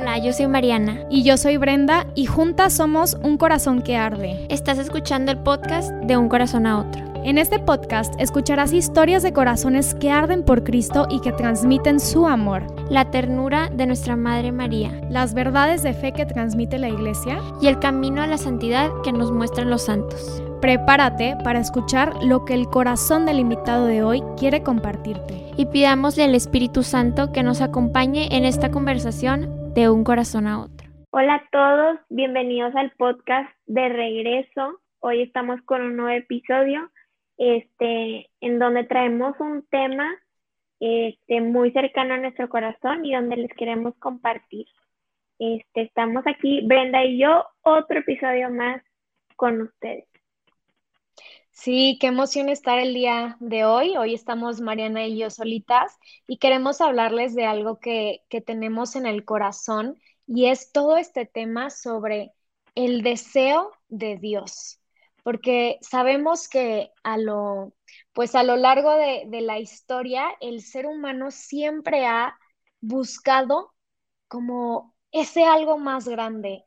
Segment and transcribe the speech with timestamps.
[0.00, 1.00] Hola, yo soy Mariana.
[1.10, 4.46] Y yo soy Brenda y juntas somos Un Corazón que Arde.
[4.48, 7.02] Estás escuchando el podcast de Un Corazón a Otro.
[7.24, 12.28] En este podcast escucharás historias de corazones que arden por Cristo y que transmiten su
[12.28, 12.64] amor.
[12.88, 15.00] La ternura de nuestra Madre María.
[15.10, 17.40] Las verdades de fe que transmite la Iglesia.
[17.60, 20.40] Y el camino a la santidad que nos muestran los santos.
[20.60, 25.44] Prepárate para escuchar lo que el corazón del invitado de hoy quiere compartirte.
[25.56, 30.60] Y pidámosle al Espíritu Santo que nos acompañe en esta conversación de un corazón a
[30.62, 30.88] otro.
[31.10, 34.80] Hola a todos, bienvenidos al podcast de regreso.
[35.00, 36.90] Hoy estamos con un nuevo episodio
[37.36, 40.08] este, en donde traemos un tema
[40.80, 44.66] este, muy cercano a nuestro corazón y donde les queremos compartir.
[45.38, 48.82] Este, estamos aquí, Brenda y yo, otro episodio más
[49.36, 50.07] con ustedes.
[51.60, 53.96] Sí, qué emoción estar el día de hoy.
[53.96, 59.06] Hoy estamos Mariana y yo solitas y queremos hablarles de algo que, que tenemos en
[59.06, 62.32] el corazón y es todo este tema sobre
[62.76, 64.80] el deseo de Dios
[65.24, 67.74] porque sabemos que a lo,
[68.12, 72.38] pues a lo largo de, de la historia, el ser humano siempre ha
[72.80, 73.74] buscado
[74.28, 76.64] como ese algo más grande.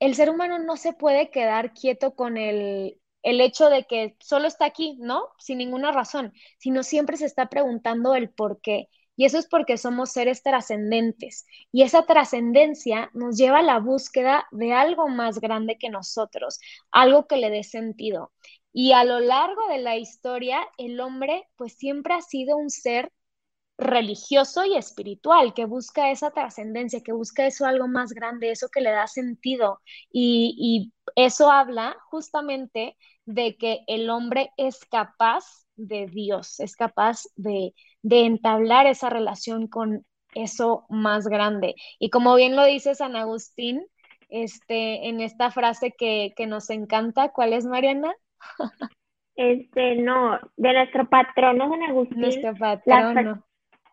[0.00, 2.98] El ser humano no se puede quedar quieto con el,
[3.30, 5.28] el hecho de que solo está aquí, ¿no?
[5.38, 8.88] Sin ninguna razón, sino siempre se está preguntando el por qué.
[9.16, 11.44] Y eso es porque somos seres trascendentes.
[11.72, 16.60] Y esa trascendencia nos lleva a la búsqueda de algo más grande que nosotros,
[16.92, 18.32] algo que le dé sentido.
[18.72, 23.12] Y a lo largo de la historia, el hombre pues siempre ha sido un ser
[23.78, 28.80] religioso y espiritual, que busca esa trascendencia, que busca eso algo más grande, eso que
[28.80, 29.80] le da sentido.
[30.10, 32.96] Y, y eso habla justamente
[33.28, 35.44] de que el hombre es capaz
[35.76, 41.74] de Dios, es capaz de, de entablar esa relación con eso más grande.
[41.98, 43.84] Y como bien lo dice San Agustín,
[44.30, 48.14] este, en esta frase que, nos encanta, ¿cuál es Mariana?
[49.40, 52.20] Este, no, de nuestro patrono San Agustín.
[52.22, 53.44] Nuestro patrono.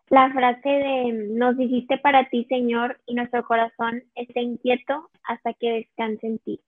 [0.10, 5.70] La, frase de nos dijiste para ti, Señor, y nuestro corazón esté inquieto hasta que
[5.70, 6.62] descanse en ti.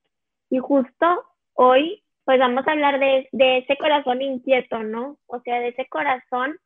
[0.51, 1.23] Y justo
[1.53, 5.17] hoy, pues vamos a hablar de, de ese corazón inquieto, ¿no?
[5.27, 6.59] O sea, de ese corazón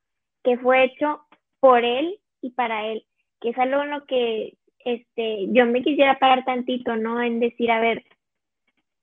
[0.43, 1.23] que fue hecho
[1.59, 3.05] por él y para él,
[3.39, 7.21] que es algo en lo que este, yo me quisiera parar tantito, ¿no?
[7.21, 8.03] En decir, a ver,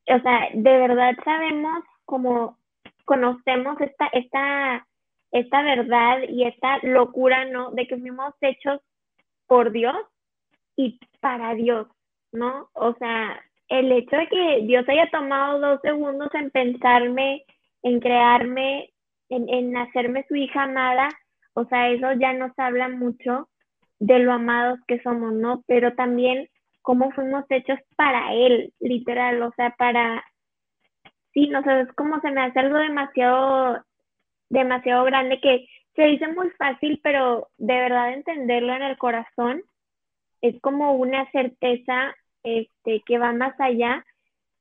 [0.08, 2.58] o sea, de verdad sabemos cómo
[3.04, 4.84] conocemos esta, esta,
[5.30, 7.70] esta verdad y esta locura, ¿no?
[7.70, 8.80] De que fuimos hechos
[9.46, 9.94] por Dios
[10.74, 11.86] y para Dios,
[12.32, 12.68] ¿no?
[12.72, 17.44] O sea, el hecho de que Dios haya tomado dos segundos en pensarme,
[17.82, 18.90] en crearme,
[19.28, 21.08] en, en hacerme su hija amada,
[21.54, 23.48] o sea, eso ya nos habla mucho
[23.98, 25.64] de lo amados que somos, ¿no?
[25.66, 26.48] Pero también
[26.82, 30.24] cómo fuimos hechos para Él, literal, o sea, para,
[31.34, 33.84] sí, no sé, es como se me hace algo demasiado,
[34.48, 39.62] demasiado grande que se dice muy fácil, pero de verdad entenderlo en el corazón
[40.40, 44.04] es como una certeza este, que va más allá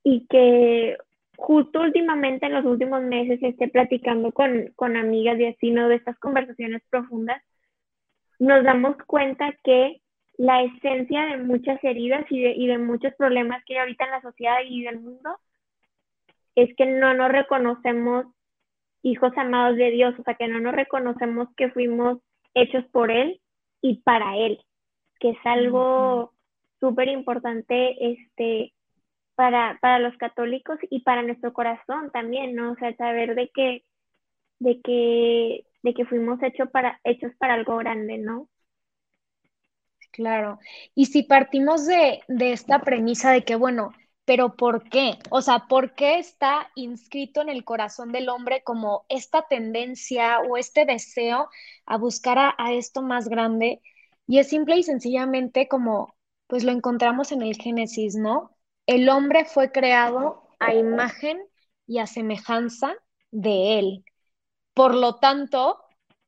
[0.02, 0.96] y que
[1.36, 5.88] justo últimamente en los últimos meses esté platicando con, con amigas y así, ¿no?
[5.88, 7.42] De estas conversaciones profundas,
[8.38, 10.00] nos damos cuenta que
[10.36, 14.10] la esencia de muchas heridas y de, y de muchos problemas que hay ahorita en
[14.10, 15.38] la sociedad y del mundo
[16.54, 18.26] es que no nos reconocemos
[19.02, 22.18] hijos amados de Dios, o sea, que no nos reconocemos que fuimos
[22.54, 23.40] hechos por Él
[23.80, 24.58] y para Él,
[25.20, 26.32] que es algo
[26.80, 28.74] súper importante este,
[29.34, 32.72] para, para los católicos y para nuestro corazón también, ¿no?
[32.72, 33.84] O sea, saber de que,
[34.58, 38.48] de que, de que fuimos hechos para, hechos para algo grande, ¿no?
[40.10, 40.58] Claro.
[40.94, 43.92] Y si partimos de, de esta premisa de que, bueno,
[44.24, 45.18] pero ¿por qué?
[45.30, 50.56] O sea, ¿por qué está inscrito en el corazón del hombre como esta tendencia o
[50.56, 51.48] este deseo
[51.86, 53.80] a buscar a, a, esto más grande?
[54.26, 56.14] Y es simple y sencillamente como,
[56.48, 58.58] pues lo encontramos en el Génesis, ¿no?
[58.88, 61.38] el hombre fue creado a imagen
[61.86, 62.94] y a semejanza
[63.30, 64.04] de él.
[64.72, 65.78] Por lo tanto,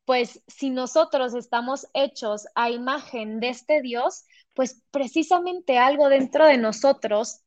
[0.04, 6.58] pues si nosotros estamos hechos a imagen de este Dios, pues precisamente algo dentro de
[6.58, 7.40] nosotros,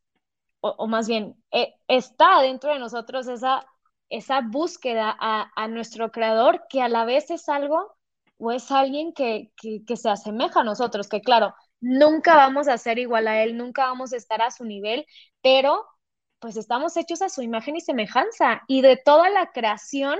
[0.62, 3.68] o, más bien, eh, está dentro de nosotros esa,
[4.10, 7.96] esa búsqueda a, nuestro creador que a la vez es algo
[8.40, 11.54] o es alguien que, que se asemeja a nosotros, que claro,
[11.84, 15.06] nunca vamos a ser igual a Él, nunca vamos a estar a su nivel,
[15.42, 15.86] pero
[16.40, 18.64] pues estamos hechos a su imagen y semejanza.
[18.68, 20.20] Y de toda la creación,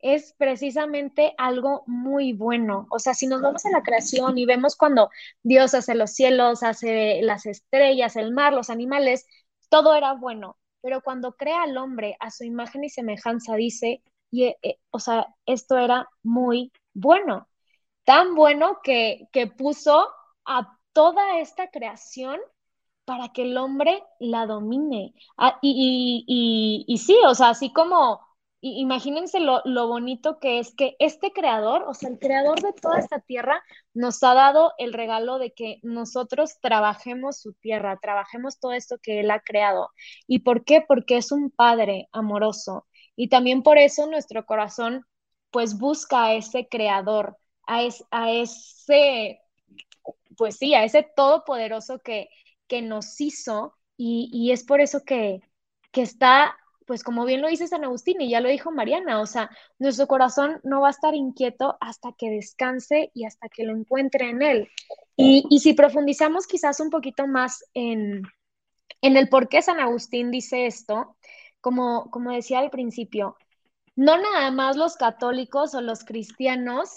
[0.00, 2.86] es precisamente algo muy bueno.
[2.90, 5.10] O sea, si nos vamos a la creación y vemos cuando
[5.42, 9.26] Dios hace los cielos, hace las estrellas, el mar, los animales,
[9.70, 10.58] todo era bueno.
[10.82, 15.00] Pero cuando crea al hombre a su imagen y semejanza, dice, y, eh, eh, o
[15.00, 17.48] sea, esto era muy bueno.
[18.04, 20.06] Tan bueno que, que puso
[20.44, 22.40] a toda esta creación
[23.04, 25.14] para que el hombre la domine.
[25.36, 28.20] Ah, y, y, y, sí, o sea, así como,
[28.60, 32.98] imagínense lo, lo, bonito que es que este creador, o sea, el creador de toda
[32.98, 33.62] esta tierra,
[33.92, 39.20] nos ha dado el regalo de que nosotros trabajemos su tierra, trabajemos todo esto que
[39.20, 39.90] él ha creado.
[40.26, 40.82] ¿Y por qué?
[40.86, 42.86] Porque es un padre amoroso.
[43.16, 45.04] Y también por eso nuestro corazón,
[45.50, 47.36] pues, busca a ese creador,
[47.66, 47.80] a,
[48.10, 49.40] a ese
[50.36, 52.28] pues sí, a ese todopoderoso que,
[52.66, 55.40] que nos hizo y, es por eso que,
[55.92, 59.26] que está, pues como bien lo dice San Agustín y ya lo dijo Mariana, o
[59.26, 63.72] sea, nuestro corazón no va a estar inquieto hasta que descanse y hasta que lo
[63.72, 64.68] encuentre en él.
[65.16, 68.22] Y, y si profundizamos quizás un poquito más en,
[69.00, 71.16] en el por qué San Agustín dice esto,
[71.60, 73.36] como, como decía al principio,
[73.96, 76.90] no nada más los católicos o los cristianos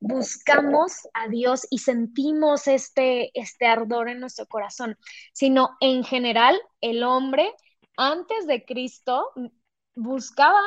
[0.00, 4.96] buscamos a Dios y sentimos este, este ardor en nuestro corazón,
[5.32, 7.52] sino en general el hombre
[7.96, 9.30] antes de Cristo
[9.94, 10.60] buscaba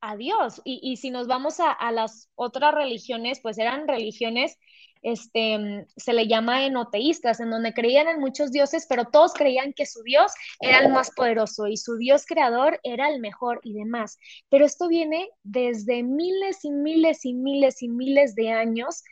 [0.00, 0.62] a Dios.
[0.64, 4.56] Y, si nos vamos a, a, las otras religiones, pues eran religiones
[5.02, 9.86] este, se le llama enoteístas, en donde creían en muchos dioses, pero todos creían que
[9.86, 14.18] su Dios era el más poderoso y su Dios creador era el mejor y demás.
[14.48, 19.02] Pero esto viene desde miles y miles y miles y miles de años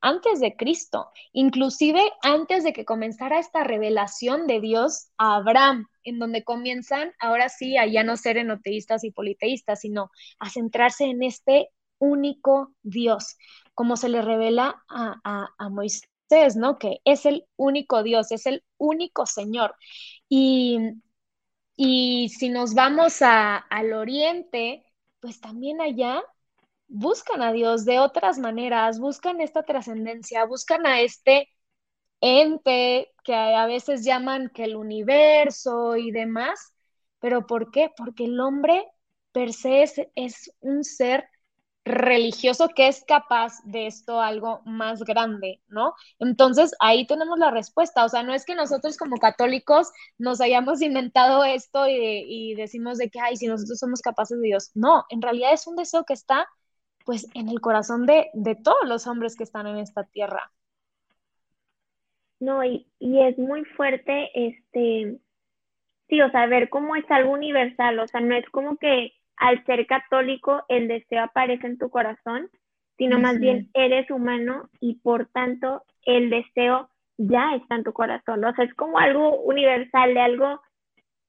[0.00, 6.18] antes de Cristo, inclusive antes de que comenzara esta revelación de Dios a Abraham, en
[6.18, 11.22] donde comienzan ahora sí a ya no ser enoteístas y politeístas, sino a centrarse en
[11.22, 13.36] este único Dios
[13.80, 16.78] como se le revela a, Moisés, ¿no?
[16.78, 19.74] Que es el único Dios, es el único Señor.
[20.28, 20.76] Y,
[21.78, 24.84] si nos vamos al oriente,
[25.20, 26.22] pues también allá
[26.88, 31.48] buscan a Dios de otras maneras, buscan esta trascendencia, buscan a este
[32.20, 36.74] ente que a veces llaman que el universo y demás.
[37.18, 37.90] ¿Pero por qué?
[37.96, 38.86] Porque el hombre
[39.32, 39.84] per se
[40.16, 41.29] es un ser
[41.90, 45.94] religioso que es capaz de esto algo más grande, ¿no?
[46.18, 50.82] Entonces ahí tenemos la respuesta, o sea, no es que nosotros como católicos nos hayamos
[50.82, 55.22] inventado esto y, decimos de que, ay, si nosotros somos capaces de Dios, no, en
[55.22, 56.48] realidad es un deseo que está
[57.04, 60.52] pues en el corazón de, de todos los hombres que están en esta tierra.
[62.40, 65.18] No, y, y es muy fuerte, este,
[66.08, 69.64] sí, o sea, ver cómo es algo universal, o sea, no es como que al
[69.64, 72.48] ser católico el deseo aparece en tu corazón,
[72.98, 78.44] sino más bien eres humano y por tanto el deseo ya está en tu corazón.
[78.44, 80.60] O sea, es como algo universal, de algo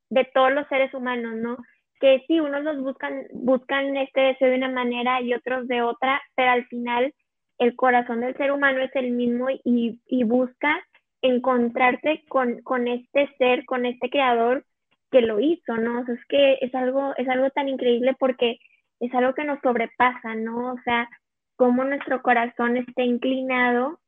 [0.10, 1.58] de todos los seres humanos, ¿no?
[2.02, 6.22] Que sí, unos los buscan, buscan este deseo de una manera y otros de otra,
[6.36, 7.14] pero al final
[7.60, 10.86] el corazón del ser humano es el mismo y, y busca
[11.22, 14.66] encontrarse con, con este ser, con este creador
[15.12, 16.02] que lo hizo, ¿no?
[16.02, 18.60] O sea, es que es algo, es algo tan increíble porque
[19.00, 20.74] es algo que nos sobrepasa, ¿no?
[20.74, 21.10] O sea,
[21.56, 24.00] cómo nuestro corazón está inclinado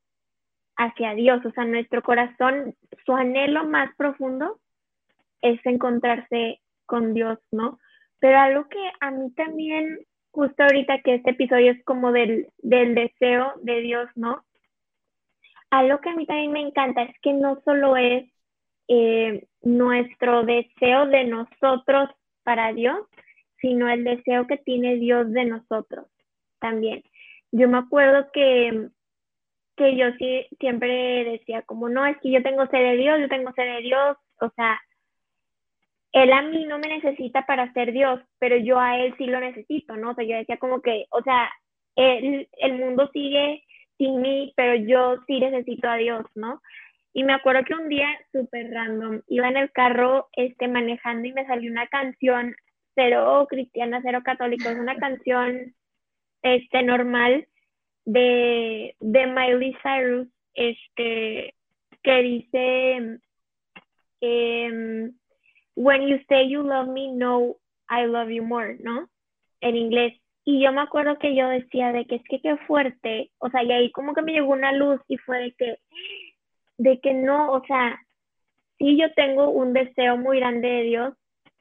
[0.76, 2.74] hacia Dios, o sea, nuestro corazón,
[3.04, 4.58] su anhelo más profundo
[5.40, 7.78] es encontrarse con Dios, ¿no?
[8.18, 10.00] Pero algo que a mí también,
[10.32, 14.44] justo ahorita que este episodio es como del, del deseo de Dios, ¿no?
[15.70, 18.24] Algo que a mí también me encanta es que no solo es
[18.88, 22.10] eh, nuestro deseo de nosotros
[22.42, 22.98] para Dios,
[23.60, 26.06] sino el deseo que tiene Dios de nosotros
[26.60, 27.02] también.
[27.50, 28.88] Yo me acuerdo que,
[29.76, 33.28] que yo sí, siempre decía como, no, es que yo tengo sed de Dios, yo
[33.28, 34.80] tengo sed de Dios, o sea,
[36.12, 39.40] Él a mí no me necesita para ser Dios, pero yo a Él sí lo
[39.40, 40.10] necesito, ¿no?
[40.10, 41.50] O sea, yo decía como que, o sea,
[41.96, 43.62] el, el mundo sigue
[43.98, 46.60] sin mí, pero yo sí necesito a Dios, ¿no?
[47.16, 51.32] Y me acuerdo que un día, súper random, iba en el carro este, manejando y
[51.32, 52.56] me salió una canción,
[52.96, 55.74] cero cristiana, cero católico, es una canción
[56.42, 57.46] este, normal
[58.04, 61.54] de, de Miley Cyrus, este,
[62.02, 63.20] que dice,
[64.20, 65.12] em,
[65.76, 67.56] When you say you love me, no,
[67.88, 69.08] I love you more, ¿no?
[69.60, 70.20] En inglés.
[70.44, 73.62] Y yo me acuerdo que yo decía de que es que qué fuerte, o sea,
[73.62, 75.78] y ahí como que me llegó una luz y fue de que
[76.78, 78.00] de que no, o sea,
[78.78, 81.14] sí yo tengo un deseo muy grande de Dios,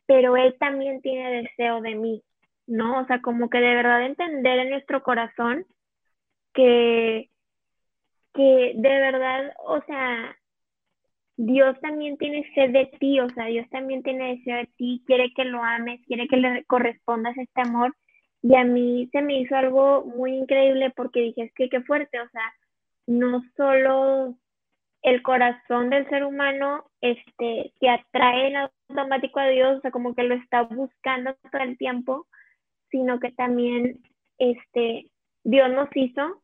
[0.06, 2.24] pero Él también tiene deseo de mí.
[2.68, 3.02] ¿no?
[3.02, 5.66] O sea, como que de verdad entender en nuestro corazón
[6.54, 7.30] que,
[8.34, 10.38] que de verdad, o sea,
[11.36, 15.34] Dios también tiene sed de ti, o sea, Dios también tiene deseo de ti, quiere
[15.34, 17.96] que lo ames, quiere que le correspondas este amor.
[18.42, 22.20] Y a mí se me hizo algo muy increíble porque dije, es que qué fuerte,
[22.20, 22.54] o sea,
[23.08, 24.38] no solo
[25.04, 30.16] el corazón del ser humano este, se atrae en automático a Dios, o sea, como
[30.16, 32.26] que lo está buscando todo el tiempo,
[32.90, 34.00] sino que también
[34.38, 35.08] este,
[35.44, 36.42] Dios nos hizo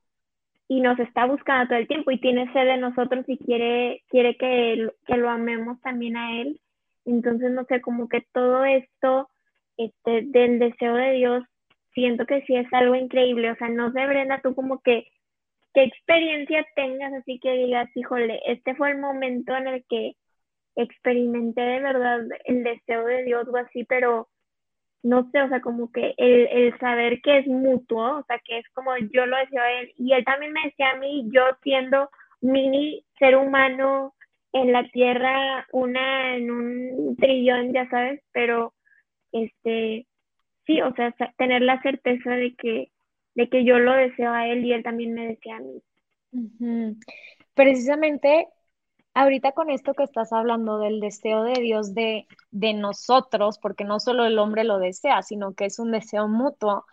[0.67, 4.35] y nos está buscando todo el tiempo y tiene sed de nosotros y quiere, quiere
[4.37, 6.59] que, que lo amemos también a Él.
[7.05, 9.29] Entonces, no sé, como que todo esto
[9.77, 11.43] este, del deseo de Dios,
[11.93, 13.51] siento que sí es algo increíble.
[13.51, 15.07] O sea, no sé, Brenda, tú como que,
[15.73, 20.15] ¿qué experiencia tengas así que digas, híjole, este fue el momento en el que
[20.75, 24.29] experimenté de verdad el deseo de Dios o así, pero
[25.03, 28.59] no sé, o sea, como que el, el, saber que es mutuo, o sea, que
[28.59, 31.41] es como yo lo decía a él, y él también me decía a mí, yo
[31.63, 32.09] siendo
[32.41, 34.13] mini ser humano
[34.51, 38.73] en la tierra, una en un trillón, ya sabes, pero
[39.31, 40.07] este,
[40.65, 42.91] sí, o sea, tener la certeza de que,
[43.39, 45.81] de que yo lo deseo a él y él también me decía a mí.
[47.53, 48.47] Precisamente
[49.13, 53.99] ahorita con esto que estás hablando del deseo de Dios de, de nosotros, porque no
[53.99, 56.85] solo el hombre lo desea, sino que es un deseo mutuo,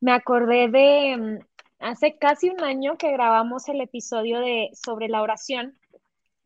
[0.00, 1.38] me acordé de mm,
[1.80, 5.78] hace casi un año que grabamos el episodio de sobre la oración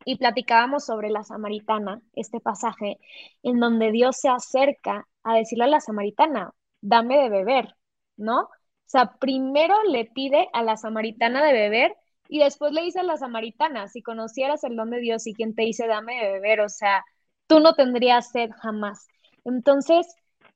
[0.05, 2.99] y platicábamos sobre la samaritana, este pasaje
[3.43, 7.77] en donde Dios se acerca a decirle a la samaritana, dame de beber,
[8.17, 8.49] ¿no?
[8.87, 11.97] O sea, primero le pide a la samaritana de beber
[12.29, 15.55] y después le dice a la samaritana, si conocieras el don de Dios y quien
[15.55, 17.05] te dice dame de beber, o sea,
[17.47, 19.07] tú no tendrías sed jamás.
[19.45, 20.07] Entonces,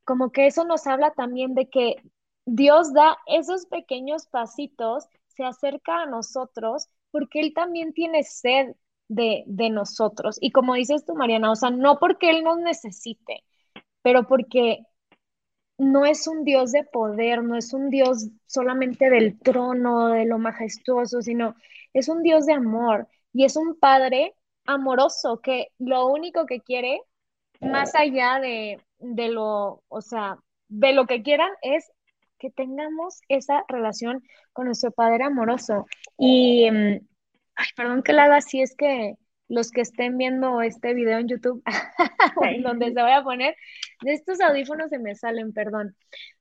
[0.04, 1.96] como que eso nos habla también de que
[2.46, 8.74] Dios da esos pequeños pasitos, se acerca a nosotros porque Él también tiene sed
[9.08, 10.38] de, de nosotros.
[10.40, 13.44] Y como dices tú, Mariana, o sea, no porque Él nos necesite,
[14.02, 14.80] pero porque
[15.78, 20.38] no es un Dios de poder, no es un Dios solamente del trono, de lo
[20.38, 21.54] majestuoso, sino
[21.92, 24.34] es un Dios de amor y es un Padre
[24.66, 27.00] amoroso que lo único que quiere,
[27.60, 31.90] más allá de, de lo, o sea, de lo que quieran, es
[32.38, 35.86] que tengamos esa relación con nuestro Padre amoroso.
[36.18, 37.00] Y, mm,
[37.54, 39.14] ay, perdón que la haga así, es que
[39.48, 41.62] los que estén viendo este video en YouTube,
[42.62, 43.56] donde se voy a poner,
[44.02, 45.96] de estos audífonos se me salen, perdón.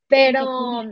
[0.07, 0.83] Pero,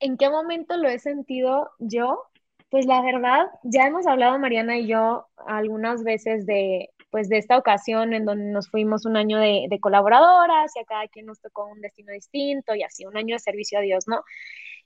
[0.00, 2.22] ¿en qué momento lo he sentido yo?
[2.68, 7.58] Pues la verdad, ya hemos hablado Mariana y yo algunas veces de, pues de esta
[7.58, 11.40] ocasión en donde nos fuimos un año de, de colaboradoras y a cada quien nos
[11.40, 14.22] tocó un destino distinto y así, un año de servicio a Dios, ¿no?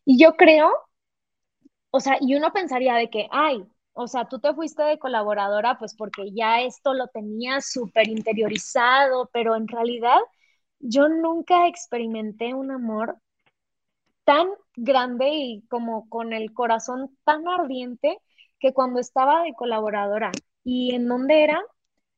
[0.04, 0.72] Y yo creo,
[1.90, 3.64] o sea, y uno pensaría de que, ay,
[3.96, 9.30] o sea, tú te fuiste de colaboradora pues porque ya esto lo tenías súper interiorizado,
[9.32, 10.18] pero en realidad
[10.80, 13.18] yo nunca experimenté un amor
[14.24, 18.18] tan grande y como con el corazón tan ardiente
[18.58, 20.32] que cuando estaba de colaboradora.
[20.64, 21.60] ¿Y en dónde era?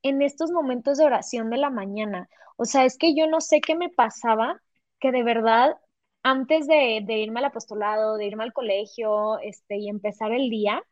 [0.02, 2.28] En estos momentos de oración de la mañana.
[2.56, 4.60] O sea, es que yo no sé qué me pasaba,
[5.00, 5.76] que de verdad,
[6.22, 10.82] antes de, de irme al apostolado, de irme al colegio este, y empezar el día,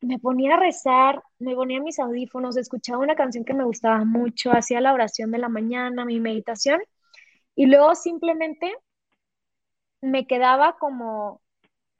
[0.00, 4.52] me ponía a rezar, me ponía mis audífonos, escuchaba una canción que me gustaba mucho,
[4.52, 6.80] hacía la oración de la mañana, mi meditación,
[7.54, 8.72] y luego simplemente
[10.00, 11.42] me quedaba como,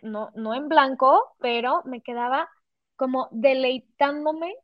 [0.03, 2.49] no, no en blanco, pero me quedaba
[2.97, 4.55] como deleitándome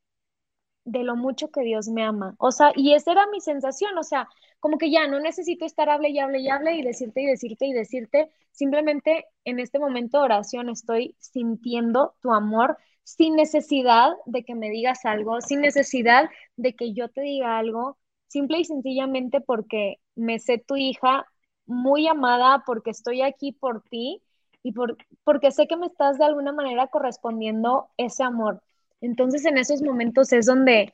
[0.85, 2.35] de lo mucho que Dios me ama.
[2.39, 4.29] O sea, y esa era mi sensación, o sea,
[4.61, 7.67] como que ya no necesito estar hable y hable y hable y decirte y decirte
[7.67, 14.45] y decirte, simplemente en este momento de oración estoy sintiendo tu amor sin necesidad de
[14.45, 19.41] que me digas algo, sin necesidad de que yo te diga algo, simple y sencillamente
[19.41, 21.27] porque me sé tu hija
[21.67, 24.23] muy amada, porque estoy aquí por ti
[24.63, 28.63] y por, porque sé que me estás de alguna manera correspondiendo ese amor.
[29.01, 30.93] Entonces en esos momentos es donde,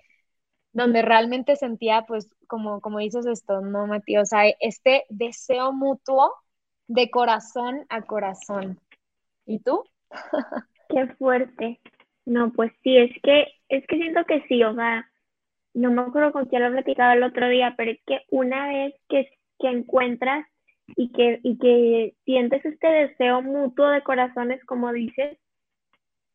[0.72, 4.24] donde realmente sentía, pues, como, como dices esto, ¿no, Matías?
[4.24, 6.34] O sea, este deseo mutuo
[6.88, 8.80] de corazón a corazón.
[9.46, 9.84] ¿Y tú?
[10.88, 11.80] Qué fuerte.
[12.30, 15.04] No, pues sí, es que, es que siento que sí, o sea,
[15.74, 18.68] no me acuerdo con quién lo he platicado el otro día, pero es que una
[18.68, 20.46] vez que, que encuentras
[20.96, 25.38] y que, y que sientes este deseo mutuo de corazones, como dices,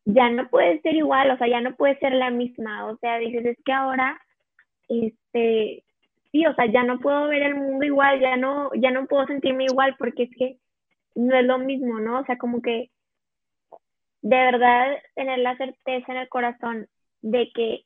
[0.04, 3.18] ya no puede ser igual, o sea, ya no puede ser la misma, o sea,
[3.18, 4.20] dices, es que ahora,
[4.88, 5.84] este,
[6.32, 9.26] sí, o sea, ya no puedo ver el mundo igual, ya no, ya no puedo
[9.26, 10.58] sentirme igual, porque es que
[11.14, 12.20] no es lo mismo, ¿no?
[12.20, 12.90] O sea, como que
[14.22, 16.88] de verdad tener la certeza en el corazón
[17.22, 17.84] de que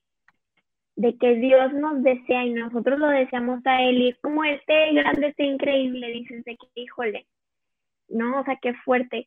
[0.96, 4.92] de que Dios nos desea y nosotros lo deseamos a Él y es como este
[4.92, 7.26] grande, este increíble, dices de que híjole,
[8.08, 8.40] ¿no?
[8.40, 9.26] O sea, qué fuerte.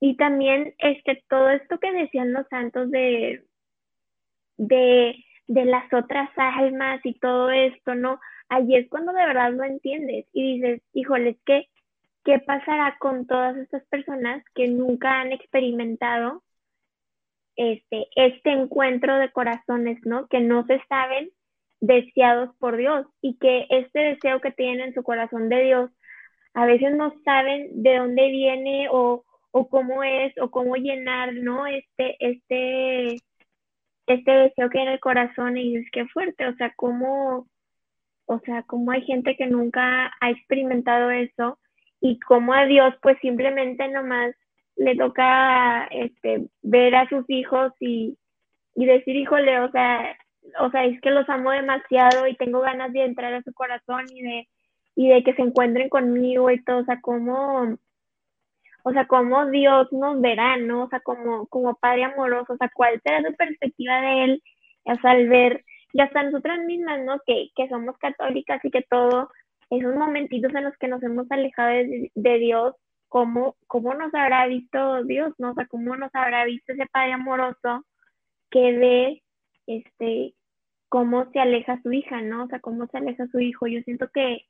[0.00, 3.44] Y también este todo esto que decían los santos de
[4.58, 5.16] de
[5.46, 8.20] de las otras almas y todo esto, ¿no?
[8.50, 11.68] Allí es cuando de verdad lo entiendes y dices, híjole, es que
[12.28, 16.42] ¿qué pasará con todas estas personas que nunca han experimentado
[17.56, 20.28] este, este encuentro de corazones, ¿no?
[20.28, 21.30] Que no se saben
[21.80, 25.90] deseados por Dios y que este deseo que tienen en su corazón de Dios,
[26.52, 31.66] a veces no saben de dónde viene o, o cómo es o cómo llenar, ¿no?
[31.66, 33.16] Este, este,
[34.06, 37.48] este deseo que hay en el corazón y es que fuerte, o sea, cómo,
[38.26, 41.58] o sea, cómo hay gente que nunca ha experimentado eso
[42.00, 44.34] y cómo a Dios pues simplemente nomás
[44.76, 48.16] le toca este, ver a sus hijos y,
[48.74, 50.16] y decir, híjole, o sea,
[50.60, 54.04] o sea, es que los amo demasiado y tengo ganas de entrar a su corazón
[54.10, 54.48] y de,
[54.94, 57.76] y de que se encuentren conmigo y todo, o sea, cómo,
[58.84, 60.84] o sea, cómo Dios nos verá, ¿no?
[60.84, 64.42] O sea, como, como Padre amoroso, o sea, cuál será su perspectiva de Él,
[64.84, 67.20] o sea, al ver, y hasta nosotras mismas, ¿no?
[67.26, 69.30] Que, que somos católicas y que todo,
[69.70, 72.74] esos momentitos en los que nos hemos alejado de, Dios,
[73.08, 75.32] ¿cómo, ¿cómo nos habrá visto Dios?
[75.38, 75.52] ¿no?
[75.52, 77.84] O sea, ¿cómo nos habrá visto ese Padre amoroso
[78.50, 79.22] que ve
[79.66, 80.34] este,
[80.88, 82.44] cómo se aleja su hija, ¿no?
[82.44, 83.66] O sea, cómo se aleja su hijo.
[83.66, 84.46] Yo siento que,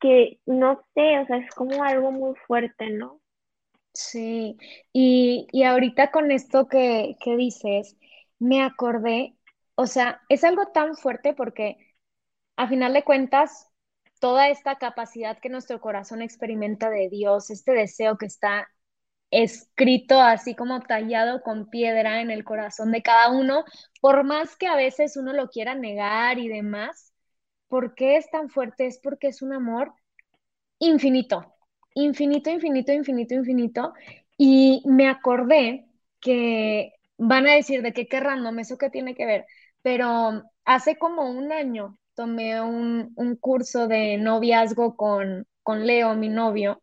[0.00, 3.20] que no sé, o sea, es como algo muy fuerte, ¿no?
[3.92, 4.56] Sí,
[4.92, 7.96] y, y ahorita con esto que, que dices,
[8.38, 9.36] me acordé,
[9.74, 11.76] o sea, es algo tan fuerte porque
[12.56, 13.69] a final de cuentas
[14.20, 18.68] toda esta capacidad que nuestro corazón experimenta de Dios, este deseo que está
[19.30, 23.64] escrito así como tallado con piedra en el corazón de cada uno,
[24.00, 27.12] por más que a veces uno lo quiera negar y demás,
[27.68, 28.86] ¿por qué es tan fuerte?
[28.86, 29.94] Es porque es un amor
[30.78, 31.54] infinito,
[31.94, 33.92] infinito, infinito, infinito, infinito.
[34.36, 35.86] Y me acordé
[36.20, 39.46] que van a decir de qué qué random, eso que tiene que ver,
[39.82, 46.82] pero hace como un año tomé un, curso de noviazgo con, con Leo, mi novio,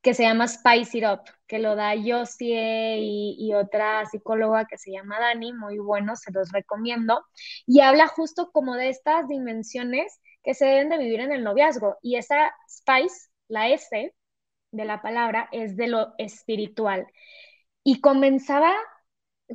[0.00, 4.78] que se llama Spice It Up, que lo da Josie y, y, otra psicóloga que
[4.78, 7.22] se llama Dani, muy bueno, se los recomiendo,
[7.66, 11.98] y habla justo como de estas dimensiones que se deben de vivir en el noviazgo,
[12.00, 14.14] y esa Spice, la S
[14.70, 17.06] de la palabra, es de lo espiritual.
[17.84, 18.72] Y comenzaba,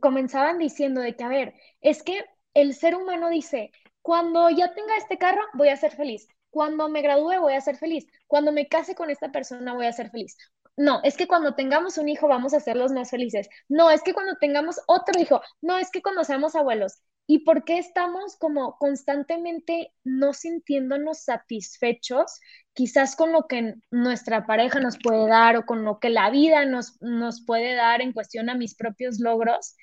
[0.02, 3.72] comenzaban diciendo de que, a ver, es que el ser humano dice,
[4.06, 6.28] cuando ya tenga este carro, voy a ser feliz.
[6.52, 8.06] Cuando me gradúe, voy a ser feliz.
[8.28, 10.38] Cuando me case con esta persona, voy a ser feliz.
[10.78, 13.50] No, es que cuando tengamos un hijo vamos a ser los más felices.
[13.68, 15.42] No, es que cuando tengamos otro hijo.
[15.60, 17.02] No, es que cuando seamos abuelos.
[17.26, 22.40] ¿Y por qué estamos como constantemente no sintiéndonos satisfechos,
[22.74, 26.64] quizás con lo que nuestra pareja nos puede dar o con lo que la vida
[26.66, 29.76] nos, nos puede dar en cuestión a mis propios logros?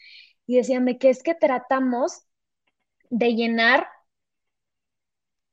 [0.46, 2.22] Y decían de que es que tratamos
[3.10, 3.88] de llenar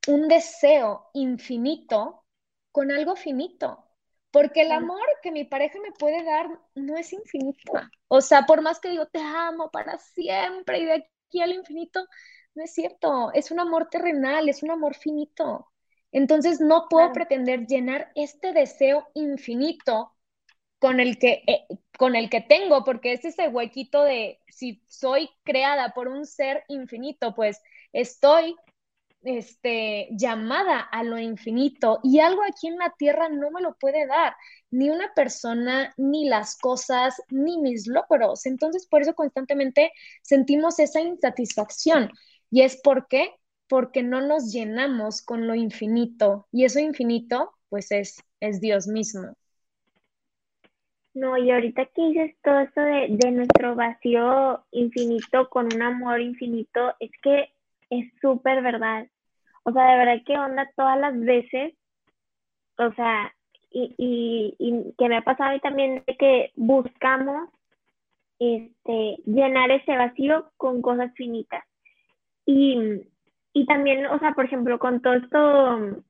[0.09, 2.23] un deseo infinito
[2.71, 3.85] con algo finito.
[4.31, 7.73] Porque el amor que mi pareja me puede dar no es infinito.
[8.07, 12.05] O sea, por más que digo te amo para siempre y de aquí al infinito,
[12.53, 13.31] no es cierto.
[13.33, 15.71] Es un amor terrenal, es un amor finito.
[16.11, 20.11] Entonces no puedo pretender llenar este deseo infinito
[20.79, 21.65] con el que eh,
[21.97, 26.63] con el que tengo, porque es ese huequito de si soy creada por un ser
[26.67, 27.61] infinito, pues
[27.93, 28.55] estoy
[29.23, 34.07] este, llamada a lo infinito y algo aquí en la tierra no me lo puede
[34.07, 34.35] dar,
[34.71, 38.45] ni una persona, ni las cosas, ni mis logros.
[38.45, 42.11] Entonces, por eso constantemente sentimos esa insatisfacción.
[42.51, 43.31] ¿Y es por qué?
[43.67, 49.35] Porque no nos llenamos con lo infinito y eso infinito, pues es, es Dios mismo.
[51.13, 56.21] No, y ahorita que dices todo esto de, de nuestro vacío infinito con un amor
[56.21, 57.49] infinito, es que
[57.89, 59.07] es súper verdad.
[59.63, 61.73] O sea, de verdad que onda todas las veces,
[62.77, 63.33] o sea,
[63.71, 67.49] y, y, y que me ha pasado a mí también de que buscamos
[68.39, 71.63] este, llenar ese vacío con cosas finitas.
[72.45, 73.01] Y,
[73.53, 76.03] y también, o sea, por ejemplo, con todo esto,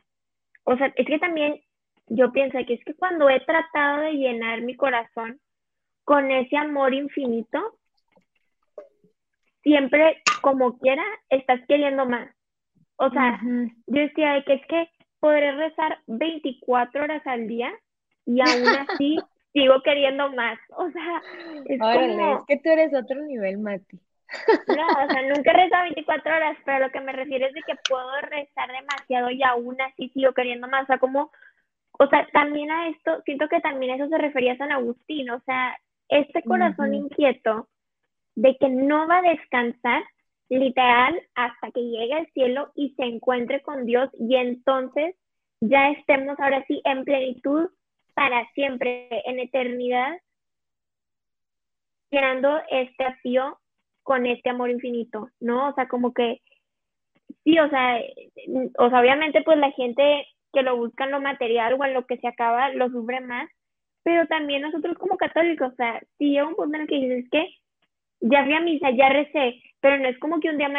[0.64, 1.60] o sea, es que también
[2.08, 5.40] yo pienso que es que cuando he tratado de llenar mi corazón
[6.06, 7.79] con ese amor infinito,
[9.64, 12.30] siempre, como quiera, estás queriendo más.
[12.98, 13.40] O sea,
[13.88, 17.72] yo decía que es que podré rezar 24 horas al día
[18.26, 19.18] y aún así
[19.54, 20.60] sigo queriendo más.
[20.76, 21.22] O sea,
[21.66, 24.00] es Órale, es que tú eres otro nivel, Mati.
[24.68, 27.62] No, o sea, nunca he rezado 24 horas, pero lo que me refiero es de
[27.64, 30.84] que puedo rezar demasiado y aún así sigo queriendo más.
[30.84, 31.32] O sea, como,
[31.98, 35.40] o sea, también a esto, siento que también a eso se refería San Agustín, o
[35.42, 35.78] sea,
[36.10, 37.68] este corazón inquieto
[38.36, 40.04] de que no va a descansar
[40.50, 45.16] literal hasta que llegue al cielo y se encuentre con Dios y entonces
[45.62, 47.70] ya estemos ahora sí en plenitud
[48.14, 50.20] para siempre, en eternidad,
[52.12, 53.60] llenando este vacío
[54.04, 55.70] con este amor infinito, ¿no?
[55.70, 56.42] O sea, como que
[57.44, 58.00] sí, o sea,
[58.78, 62.06] o sea, obviamente pues la gente que lo busca en lo material o en lo
[62.06, 63.50] que se acaba lo sufre más,
[64.04, 67.30] pero también nosotros como católicos, o sea, si llega un punto en el que dices
[67.32, 67.48] que
[68.22, 70.70] ya fui a misa, ya recé, pero no es como que un día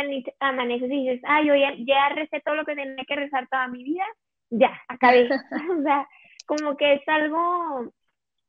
[0.40, 3.68] amaneces y dices, ay, yo ya, ya recé todo lo que tenía que rezar toda
[3.68, 4.05] mi vida,
[4.50, 5.29] ya, acabé.
[5.79, 6.07] o sea,
[6.46, 7.92] como que es algo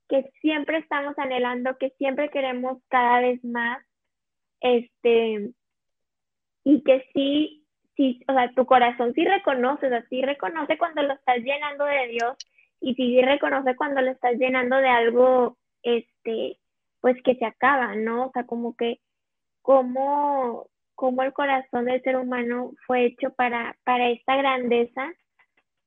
[0.09, 3.81] que siempre estamos anhelando, que siempre queremos cada vez más,
[4.59, 5.51] este,
[6.63, 11.01] y que sí, sí, o sea, tu corazón sí reconoce, o sea, sí reconoce cuando
[11.03, 12.37] lo estás llenando de Dios
[12.81, 16.57] y sí reconoce cuando lo estás llenando de algo, este,
[17.01, 18.27] pues que se acaba, ¿no?
[18.27, 18.99] O sea, como que,
[19.61, 25.11] como, como el corazón del ser humano fue hecho para, para esta grandeza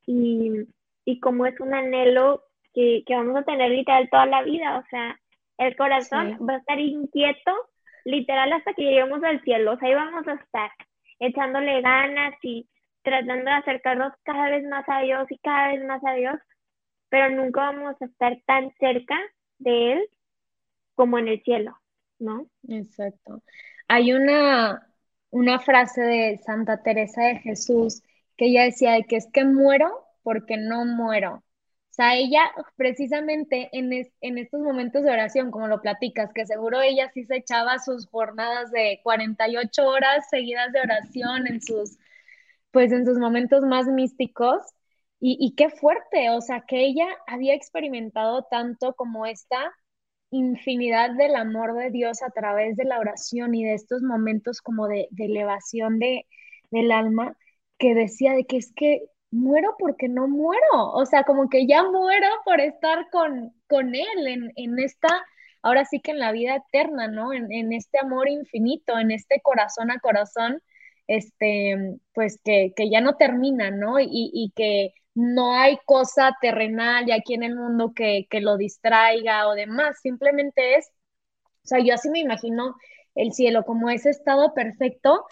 [0.07, 0.66] y,
[1.05, 2.42] y como es un anhelo
[2.74, 5.18] que, que, vamos a tener literal toda la vida, o sea,
[5.59, 7.53] el corazón va a estar inquieto
[8.05, 10.70] literal hasta que lleguemos al cielo, o sea, ahí vamos a estar
[11.20, 12.68] echándole ganas y
[13.03, 16.37] tratando de acercarnos cada vez más a Dios y cada vez más a Dios,
[17.09, 19.16] pero nunca vamos a estar tan cerca
[19.59, 20.09] de Él
[20.94, 21.78] como en el cielo,
[22.18, 22.48] ¿no?
[22.68, 23.42] Exacto.
[23.88, 24.88] Hay una,
[25.30, 28.02] una frase de Santa Teresa de Jesús
[28.37, 31.37] que ella decía de que es que muero porque no muero.
[31.37, 32.40] O sea, ella
[32.76, 37.37] precisamente en, en estos momentos de oración, como lo platicas, que seguro ella sí se
[37.37, 41.96] echaba sus jornadas de 48 horas seguidas de oración en sus,
[42.72, 44.59] pues en sus momentos más místicos.
[45.20, 49.72] Y, y qué fuerte, o sea, que ella había experimentado tanto como esta
[50.37, 54.88] infinidad del amor de Dios a través de la oración y de estos momentos como
[54.88, 56.27] de, elevación de,
[56.70, 57.37] del alma,
[57.79, 61.83] que decía de que es que muero porque no muero, o sea, como que ya
[61.85, 65.09] muero por estar con, con Él en, en esta,
[65.62, 67.33] ahora sí que en la vida eterna, ¿no?
[67.33, 70.62] En, en, este amor infinito, en este corazón a corazón,
[71.09, 74.01] este, pues que, que ya no termina, ¿no?
[74.01, 79.48] Y, y que no hay cosa terrenal y aquí en el mundo que, lo distraiga
[79.48, 80.90] o demás, simplemente es,
[81.64, 82.77] o sea, yo así me imagino
[83.14, 85.24] el cielo como ese estado perfecto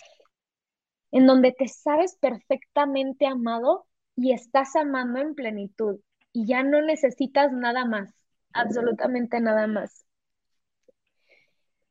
[1.10, 6.00] en donde te sabes perfectamente amado y estás amando en plenitud
[6.32, 8.14] y ya no necesitas nada más,
[8.52, 10.06] absolutamente nada más.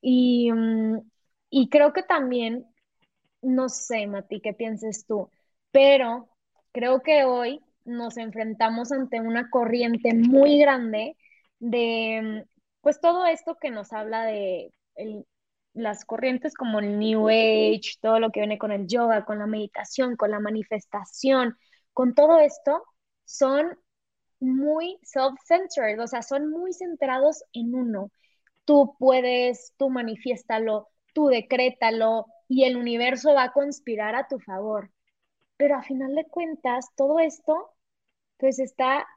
[0.01, 1.01] Y, mm,
[1.49, 2.65] y creo que también,
[3.41, 5.29] no sé, Mati, qué pienses tú,
[5.71, 6.29] pero
[6.71, 11.17] creo que hoy nos enfrentamos ante una corriente muy grande
[11.59, 12.45] de,
[12.81, 14.73] pues todo esto que nos habla de
[15.73, 19.47] las corrientes como el New Age, todo lo que viene con el yoga, con la
[19.47, 21.55] meditación, con la manifestación,
[21.93, 22.83] con todo esto,
[23.25, 23.77] son
[24.39, 28.11] muy self-centered, o sea, son muy centrados en uno.
[28.65, 34.91] Tú puedes, tú manifiéstalo, tú decrétalo y el universo va a conspirar a tu favor.
[35.57, 37.71] Pero a final de cuentas, todo esto,
[38.41, 39.07] pues está,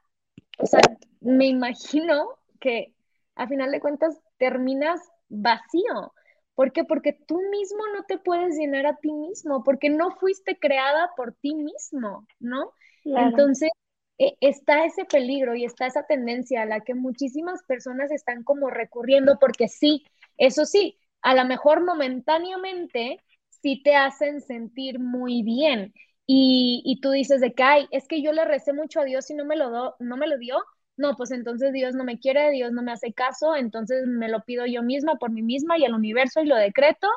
[0.59, 0.79] o sea,
[1.19, 2.93] me imagino que
[3.33, 6.13] a final de cuentas terminas vacío.
[6.53, 6.83] ¿Por qué?
[6.83, 11.33] Porque tú mismo no te puedes llenar a ti mismo, porque no fuiste creada por
[11.33, 12.71] ti mismo, ¿no?
[13.03, 13.71] Entonces,
[14.19, 18.69] e, está ese peligro y está esa tendencia a la que muchísimas personas están como
[18.69, 20.05] recurriendo, porque sí,
[20.37, 25.93] eso sí, a lo mejor momentáneamente sí te hacen sentir muy bien
[26.27, 29.35] y, tú dices de que, ay, es que yo le recé mucho a Dios y
[29.35, 30.57] no me lo, do, no me lo dio,
[30.97, 34.41] no, pues entonces Dios no me quiere, Dios no me hace caso, entonces me lo
[34.43, 37.07] pido yo misma por mí misma y al universo y lo decreto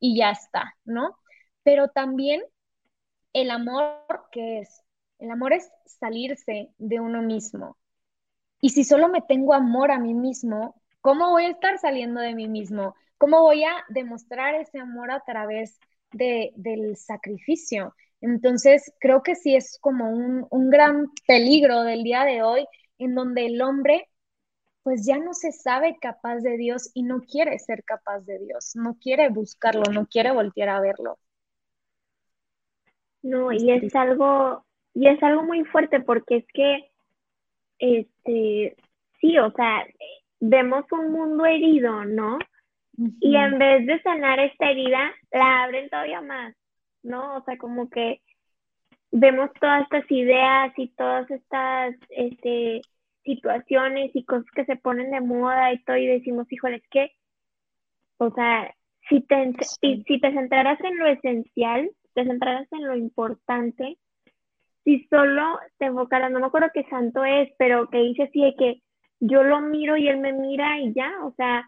[0.00, 1.18] y ya está, ¿no?
[1.62, 2.42] Pero también
[3.32, 3.98] el amor,
[4.32, 4.82] ¿qué es?
[5.18, 7.76] El amor es salirse de uno mismo.
[8.60, 12.34] Y si solo me tengo amor a mí mismo, ¿cómo voy a estar saliendo de
[12.34, 12.94] mí mismo?
[13.18, 15.78] ¿Cómo voy a demostrar ese amor a través
[16.12, 17.94] de, del sacrificio?
[18.24, 23.44] Entonces, creo que sí es como un, gran peligro del día de hoy, en donde
[23.44, 24.08] el hombre
[24.82, 28.72] pues ya no se sabe capaz de Dios y no quiere ser capaz de Dios,
[28.76, 31.18] no quiere buscarlo, no quiere voltear a verlo.
[33.22, 36.90] No, y es algo, y es algo muy fuerte porque es que,
[37.78, 38.76] este,
[39.20, 39.86] sí, o sea,
[40.40, 42.38] vemos un mundo herido, ¿no?
[43.20, 46.54] Y en vez de sanar esta herida, la abren todavía más,
[47.04, 47.36] ¿no?
[47.36, 48.20] O sea, como que
[49.12, 52.80] vemos todas estas ideas y todas estas este,
[53.22, 57.12] situaciones y cosas que se ponen de moda y todo y decimos, híjole, es que,
[58.18, 58.74] o sea,
[59.08, 63.98] si te, si, te centraras en lo esencial, te centraras en lo importante,
[64.84, 68.54] si solo te enfocaras, no me acuerdo qué santo es, pero que dice así de
[68.54, 68.82] que
[69.20, 71.66] yo lo miro y él me mira y ya, o sea,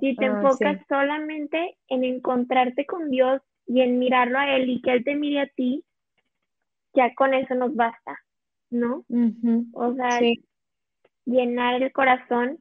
[0.00, 3.40] si te ah, enfocas solamente en encontrarte con Dios
[3.72, 5.82] y en mirarlo a Él y que Él te mire a ti,
[6.92, 8.18] ya con eso nos basta,
[8.70, 9.04] ¿no?
[9.72, 10.20] O sea,
[11.24, 12.58] llenar el corazón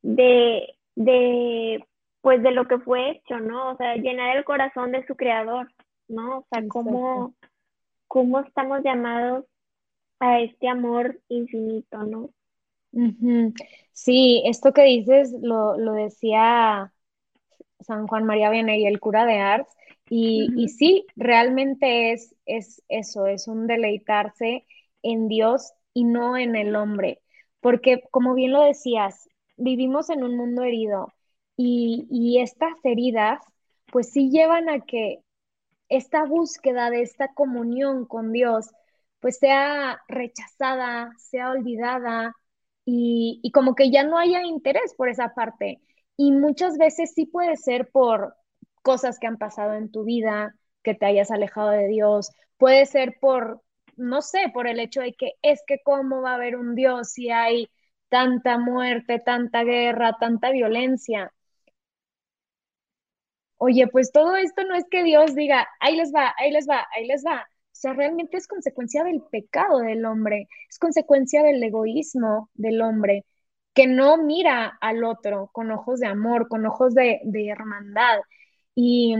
[0.00, 1.84] de, de,
[2.22, 3.72] pues de lo que fue hecho, ¿no?
[3.72, 5.70] O sea, llenar el corazón de su creador,
[6.08, 6.38] ¿no?
[6.38, 7.34] O sea, cómo,
[8.08, 9.44] cómo estamos llamados
[10.20, 12.30] a este amor infinito, ¿no?
[13.92, 16.92] Sí, esto que dices lo, decía
[17.80, 19.66] San Juan María Vianney, el cura de Ars,
[20.14, 24.66] y, sí, realmente es, es eso, es un deleitarse
[25.02, 27.22] en Dios y no en el hombre,
[27.60, 31.12] porque como bien lo decías, vivimos en un mundo herido
[31.56, 33.40] y, y estas heridas
[33.90, 35.20] pues sí llevan a que
[35.88, 38.70] esta búsqueda de esta comunión con Dios
[39.20, 42.34] pues sea rechazada, sea olvidada,
[42.84, 45.80] y, como que ya no haya interés por esa parte.
[46.16, 48.34] Y muchas veces sí puede ser por
[48.82, 53.18] cosas que han pasado en tu vida, que te hayas alejado de Dios, puede ser
[53.20, 53.62] por,
[53.96, 57.12] no sé, por el hecho de que es que cómo va a haber un Dios
[57.12, 57.68] si hay
[58.08, 61.32] tanta muerte, tanta guerra, tanta violencia.
[63.56, 66.86] Oye, pues todo esto no es que Dios diga, ahí les va, ahí les va,
[66.94, 67.46] ahí les va
[67.82, 73.24] sea, realmente es consecuencia del pecado del hombre, es consecuencia del egoísmo del hombre,
[73.74, 78.20] que no mira al otro con ojos de amor, con ojos de, hermandad.
[78.74, 79.14] Y,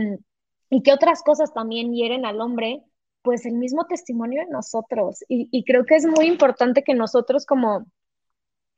[0.69, 2.83] y que otras cosas también hieren al hombre,
[3.23, 5.23] pues el mismo testimonio de nosotros.
[5.27, 7.87] Y, creo que es muy importante que nosotros como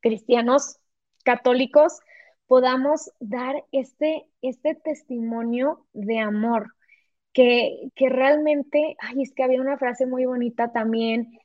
[0.02, 0.78] cristianos
[1.26, 2.00] católicos
[2.48, 6.74] podamos dar este, este testimonio de amor,
[7.34, 11.40] que, realmente, ay, es que había una frase muy bonita también,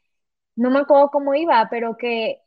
[0.57, 2.43] no me acuerdo cómo iba, pero que,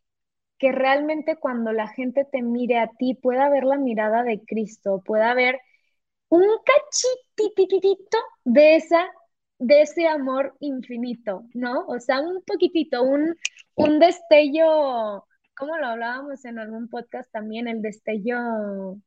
[0.59, 5.01] que realmente cuando la gente te mire a ti pueda ver la mirada de Cristo,
[5.03, 5.59] pueda ver
[6.33, 9.07] un cachitititito de esa
[9.59, 11.85] de ese amor infinito, ¿no?
[11.87, 13.35] O sea, un poquitito, un,
[13.75, 17.67] un destello, ¿cómo lo hablábamos en algún podcast también?
[17.67, 18.97] El destello.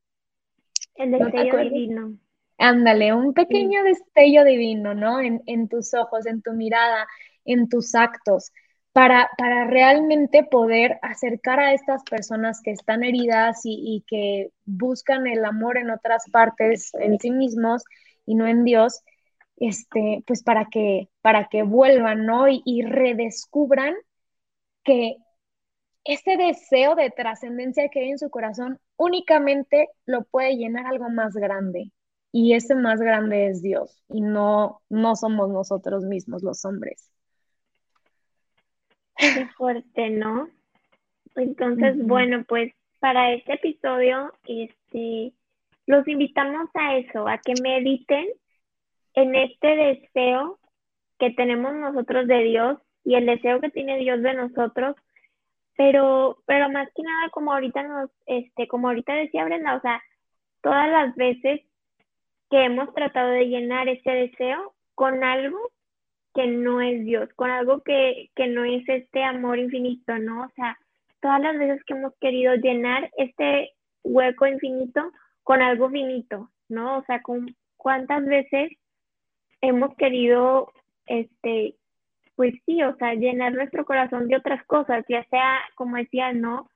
[0.94, 2.16] El destello divino.
[2.58, 5.20] Ándale, un pequeño destello divino, ¿no?
[5.20, 7.06] En, tus ojos, en tu mirada,
[7.44, 8.50] en tus actos,
[8.96, 15.44] para, para realmente poder acercar a estas personas que están heridas y, que buscan el
[15.44, 17.84] amor en otras partes, en sí mismos
[18.24, 19.02] y no en Dios,
[19.58, 22.48] este, pues para que, para que vuelvan, ¿no?
[22.48, 23.94] Y, y redescubran
[24.82, 25.16] que
[26.04, 31.34] ese deseo de trascendencia que hay en su corazón únicamente lo puede llenar algo más
[31.34, 31.92] grande,
[32.32, 37.10] y ese más grande es Dios y no, no somos nosotros mismos los hombres.
[39.16, 40.48] Qué fuerte, ¿no?
[41.36, 45.32] Entonces, bueno, pues para este episodio, este,
[45.86, 48.26] los invitamos a eso, a que mediten
[49.14, 50.58] en este deseo
[51.18, 54.96] que tenemos nosotros de Dios y el deseo que tiene Dios de nosotros,
[55.76, 60.02] pero, pero más que nada, como ahorita nos, este, como ahorita decía Brenda, o sea,
[60.62, 61.60] todas las veces
[62.50, 65.58] que hemos tratado de llenar ese deseo con algo
[66.36, 70.42] que no es Dios, con algo que, no es este amor infinito, ¿no?
[70.44, 70.78] O sea,
[71.22, 73.72] todas las veces que hemos querido llenar este
[74.04, 75.10] hueco infinito
[75.42, 76.98] con algo finito, ¿no?
[76.98, 78.70] O sea, con cuántas veces
[79.62, 80.70] hemos querido,
[81.06, 81.74] este,
[82.34, 86.68] pues sí, o sea, llenar nuestro corazón de otras cosas, ya sea, como decía, ¿no?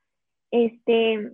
[0.49, 1.33] Este,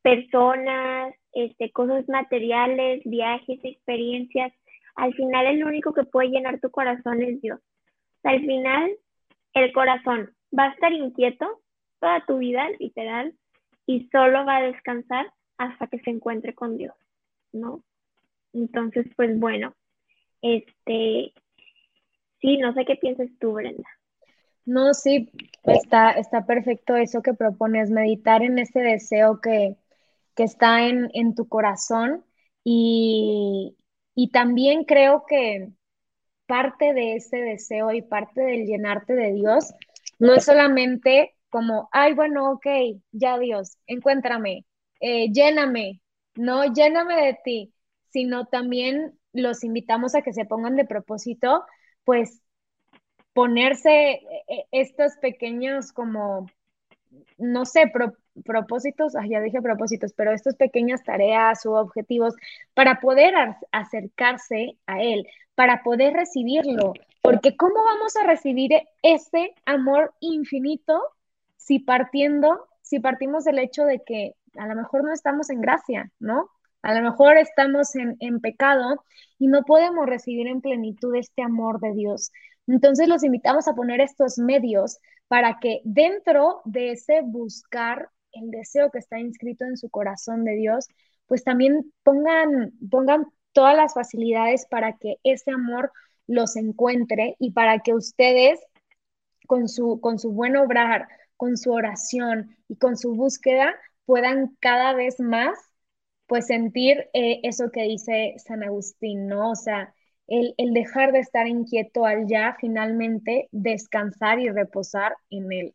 [0.00, 4.54] personas, este, cosas materiales, viajes, experiencias.
[4.96, 7.60] Al final el único que puede llenar tu corazón es Dios.
[8.24, 8.90] al final
[9.52, 11.62] el corazón va a estar inquieto
[12.00, 13.34] toda tu vida, literal,
[13.86, 16.94] y solo va a descansar hasta que se encuentre con Dios,
[17.52, 17.82] ¿no?
[18.52, 19.74] Entonces, pues bueno,
[20.42, 21.32] este,
[22.40, 23.88] sí, no sé qué piensas tú, Brenda.
[24.64, 25.30] No, sí,
[25.64, 29.76] está, está perfecto eso que propones, meditar en ese deseo que,
[30.34, 32.24] que está en, tu corazón
[32.64, 33.76] y,
[34.30, 35.68] también creo que
[36.46, 39.72] parte de ese deseo y parte del llenarte de Dios
[40.18, 42.66] no es solamente como, ay, bueno, ok,
[43.12, 44.64] ya Dios, encuéntrame,
[45.00, 46.00] eh, lléname,
[46.34, 47.74] no lléname de ti,
[48.10, 51.64] sino también los invitamos a que se pongan de propósito,
[52.04, 52.40] pues
[53.32, 56.46] ponerse eh, eh, estos pequeños como,
[57.38, 57.90] no sé,
[58.44, 62.34] propósitos, ya dije propósitos, pero estas pequeñas tareas o objetivos
[62.74, 63.34] para poder
[63.72, 68.72] acercarse a Él, para poder recibirlo, porque ¿cómo vamos a recibir
[69.02, 71.02] ese amor infinito
[71.56, 76.10] si partiendo, si partimos del hecho de que a lo mejor no estamos en gracia,
[76.18, 76.50] ¿no?
[76.82, 79.02] A lo mejor estamos en, en pecado
[79.38, 82.30] y no podemos recibir en plenitud este amor de Dios.
[82.68, 88.10] Entonces los invitamos a poner estos medios para que dentro de ese buscar
[88.42, 90.88] el deseo que está inscrito en su corazón de Dios,
[91.26, 95.92] pues también pongan, pongan todas las facilidades para que ese amor
[96.26, 98.60] los encuentre y para que ustedes
[99.46, 104.92] con su, con su buen obrar, con su oración y con su búsqueda puedan cada
[104.94, 105.58] vez más
[106.26, 109.52] pues sentir eh, eso que dice San Agustín, ¿no?
[109.52, 109.94] O sea,
[110.26, 115.74] el, el, dejar de estar inquieto al ya finalmente descansar y reposar en él.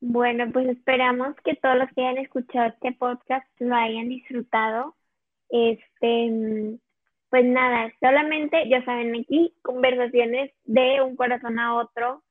[0.00, 4.96] Bueno, pues esperamos que todos los que hayan escuchado este podcast lo hayan disfrutado.
[5.50, 6.78] Este,
[7.28, 12.22] pues nada, solamente, ya saben, aquí conversaciones de un corazón a otro.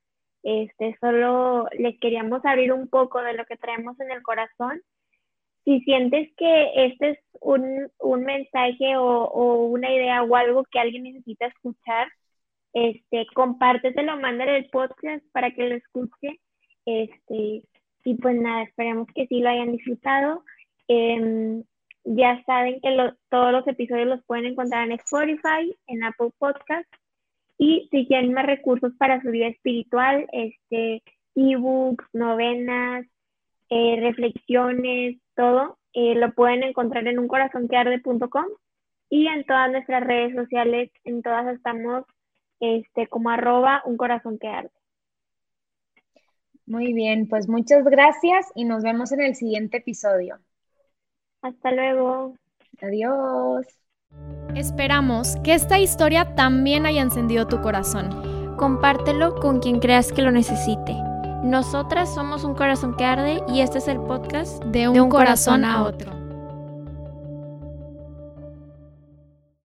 [0.44, 4.82] Este, solo les queríamos abrir un poco de lo que traemos en el corazón
[5.70, 10.80] si sientes que este es un, un mensaje o, o, una idea o algo que
[10.80, 12.08] alguien necesita escuchar,
[12.74, 16.40] este, compárteselo, mándale el podcast para que lo escuche.
[16.86, 17.64] Este,
[18.04, 20.44] y pues nada, esperemos que sí lo hayan disfrutado.
[20.88, 21.64] Em,
[22.04, 22.90] ya saben que
[23.30, 26.88] todos los episodios los pueden encontrar en Spotify, en Apple Podcast.
[27.58, 31.04] Y si quieren más recursos para su vida espiritual, este,
[31.36, 33.06] ebooks, novenas,
[33.70, 38.46] eh, reflexiones, todo, eh, lo pueden encontrar en uncorazonquearde.com
[39.10, 42.06] y en todas nuestras redes sociales, en todas estamos
[42.60, 44.72] este, como arroba un corazón que arde.
[46.70, 50.38] Muy bien, pues muchas gracias y nos vemos en el siguiente episodio.
[51.42, 52.36] Hasta luego.
[52.80, 53.66] Adiós.
[54.56, 58.56] Esperamos que esta historia también haya encendido tu corazón.
[58.56, 60.96] Compártelo con quien creas que lo necesite.
[61.44, 65.84] Nosotras somos un corazón que arde y este es el podcast de un, corazón, a
[65.84, 66.19] otro.